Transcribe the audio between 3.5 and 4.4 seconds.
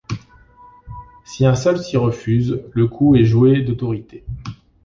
d'autorité.